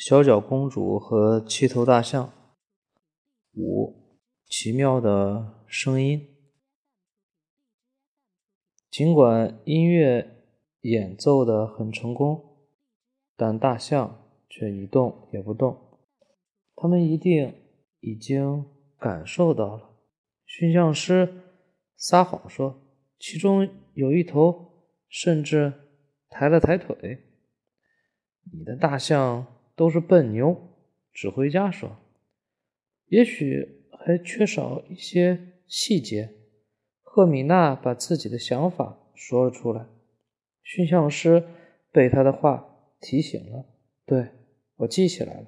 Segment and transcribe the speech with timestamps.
[0.00, 2.32] 小脚公主和七头大象。
[3.56, 3.96] 五，
[4.46, 6.24] 奇妙的声音。
[8.92, 10.44] 尽管音乐
[10.82, 12.68] 演奏的很成功，
[13.36, 15.76] 但大象却一动也不动。
[16.76, 17.52] 他们一定
[17.98, 18.64] 已经
[19.00, 19.96] 感受到了。
[20.46, 21.42] 驯象师
[21.96, 22.80] 撒谎说，
[23.18, 24.64] 其中有一头
[25.08, 25.72] 甚至
[26.28, 27.18] 抬了抬腿。
[28.52, 29.44] 你的大象
[29.78, 30.56] 都是笨牛，
[31.12, 31.96] 指挥家说。
[33.06, 36.34] 也许还缺少一些细节。
[37.02, 39.86] 赫米娜把自己的想法说了出来。
[40.64, 41.44] 驯象师
[41.92, 42.68] 被他的话
[43.00, 43.64] 提醒了。
[44.04, 44.26] 对
[44.78, 45.46] 我记起来了。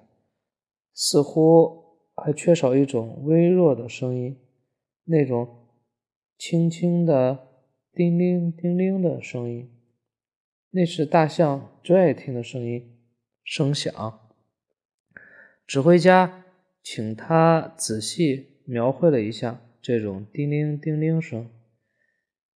[0.94, 4.38] 似乎还缺少一种微弱的声音，
[5.04, 5.66] 那种
[6.38, 7.48] 轻轻的
[7.92, 9.70] 叮铃叮铃的声音，
[10.70, 12.89] 那是大象最爱听的声音。
[13.52, 14.30] 声响。
[15.66, 16.44] 指挥家
[16.84, 21.50] 请他仔细描绘了一下这种叮铃叮铃声。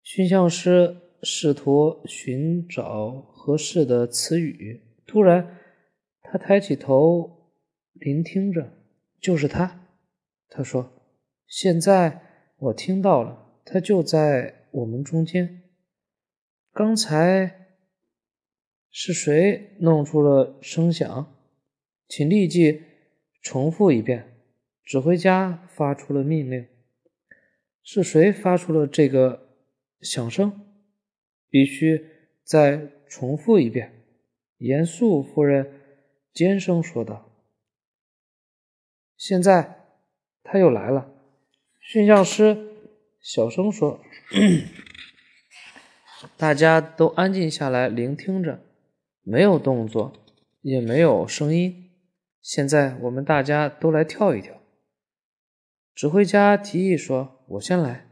[0.04, 5.58] 驯象师试图寻找合适的词语，突然，
[6.22, 7.50] 他抬起头。
[7.94, 8.72] 聆听着，
[9.20, 9.88] 就是他。
[10.48, 10.92] 他说
[11.48, 12.20] ：“现在
[12.58, 15.62] 我听到了，他就在我们中间。
[16.72, 17.63] 刚才
[18.96, 21.36] 是谁弄出了声响？
[22.06, 22.80] 请立即
[23.42, 24.30] 重复一遍。”
[24.86, 26.68] 指挥家发出了命令
[27.82, 29.48] ：“是谁发出了这个
[30.00, 30.64] 响声？
[31.50, 32.06] 必须
[32.44, 34.04] 再重复一遍。”
[34.58, 35.72] 严肃夫人
[36.32, 37.28] 尖声说道。
[39.16, 39.88] 现在
[40.44, 41.12] 他又来了，
[41.80, 42.56] 驯象师
[43.20, 44.00] 小声说
[46.38, 48.62] ：“大家都安静下来，聆听着，
[49.24, 50.12] 没有动作，
[50.60, 51.90] 也没有声音。
[52.40, 54.54] 现在我们大家都来跳一跳。”
[55.92, 58.06] 指挥家提议说：“我先来。”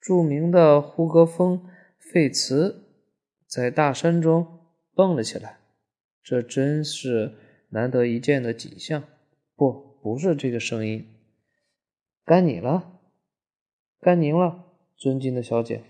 [0.00, 1.68] 著名的胡格峰
[1.98, 2.88] 费茨
[3.46, 4.60] 在大山中
[4.94, 5.58] 蹦了起来，
[6.22, 7.34] 这真是
[7.68, 9.04] 难得一见的景象。
[9.54, 9.92] 不。
[10.02, 11.06] 不是这个声音，
[12.24, 12.98] 该你了，
[14.00, 14.64] 该您了，
[14.96, 15.84] 尊敬的小姐。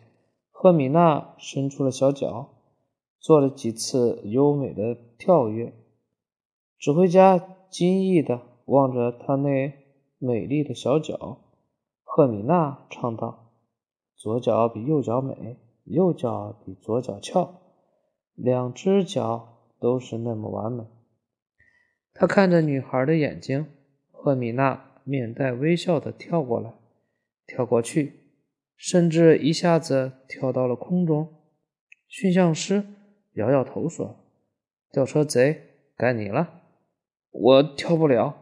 [0.50, 2.61] 赫米娜伸出了小脚，
[3.22, 5.72] 做了几次优美的跳跃。
[6.76, 7.38] 指挥家
[7.70, 9.72] 惊异地望着她那
[10.18, 11.38] 美丽的小脚。
[12.02, 13.52] 赫米娜唱道
[14.14, 17.62] ：“左脚比右脚美，右脚比左脚翘，
[18.34, 20.84] 两只脚都是那么完美。”
[22.12, 23.66] 他看着女孩的眼睛。
[24.10, 26.74] 赫米娜面带微笑地跳过来，
[27.44, 28.20] 跳过去，
[28.76, 31.28] 甚至一下子跳到了空中。
[32.06, 32.84] 驯象师
[33.34, 34.16] 摇摇头说
[34.92, 35.62] ：“吊车贼，
[35.96, 36.62] 该你了。”
[37.30, 38.38] 我跳不了。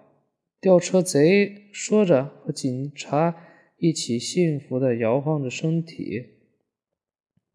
[0.61, 3.37] 吊车贼说着，和警察
[3.79, 6.27] 一起幸福地摇晃着身体。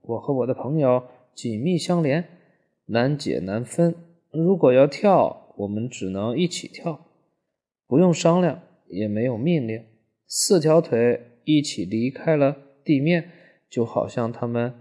[0.02, 1.04] 我和我的朋友
[1.34, 2.26] 紧密相连，
[2.86, 3.96] 难解难分。
[4.32, 7.06] 如果要跳，我们只能一起跳。
[7.86, 9.84] 不用商量，也没有命令，
[10.28, 13.30] 四条腿一起离开了地面，
[13.70, 14.74] 就好像他们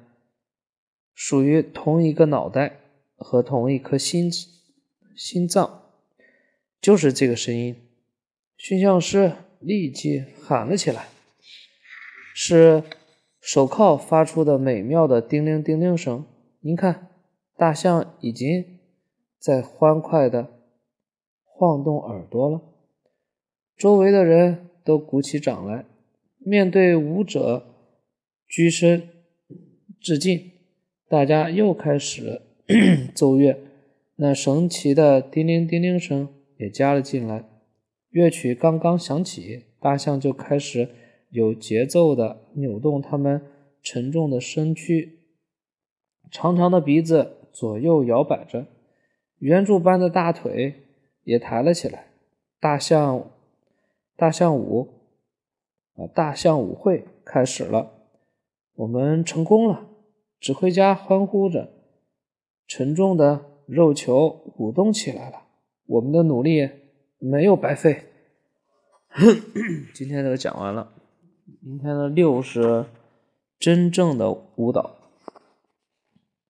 [1.14, 2.80] 属于同一个脑袋
[3.16, 4.30] 和同一颗心
[5.16, 5.82] 心脏。
[6.80, 7.76] 就是这个声音，
[8.58, 11.06] 驯象师立即喊了起来
[12.34, 12.82] ：“是
[13.41, 16.26] 手铐发出的美妙的叮铃叮铃声。
[16.60, 17.08] 您看，
[17.56, 18.80] 大象已经
[19.38, 20.60] 在欢快地
[21.44, 22.60] 晃动耳朵了。”
[23.78, 25.86] 周围的人都鼓起掌来，
[26.38, 27.64] 面对舞者
[28.47, 29.08] 鞠身
[30.00, 30.50] 致敬。
[31.09, 32.42] 大家又开始
[33.15, 33.59] 奏乐，
[34.16, 37.44] 那神奇的叮铃叮铃声也加了进来。
[38.10, 40.88] 乐曲刚刚响起，大象就开始
[41.31, 43.42] 有节奏地扭动它们
[43.82, 45.19] 沉重的身躯，
[46.31, 48.66] 长长的鼻子左右摇摆着，
[49.38, 50.74] 圆柱般的大腿
[51.24, 52.06] 也抬了起来。
[52.60, 53.30] 大象。
[54.16, 54.89] 大象舞，
[55.97, 56.06] 啊！
[56.15, 57.91] 大象舞会开始了，
[58.77, 59.89] 我们成功了！
[60.44, 61.70] 指挥家欢呼着，
[62.66, 65.38] 沉重的肉球鼓动起来了。
[65.86, 66.68] 我们的努力
[67.18, 68.02] 没有白费。
[69.94, 70.92] 今天就讲完了，
[71.62, 72.84] 明天的六是
[73.58, 74.94] 真正的舞蹈。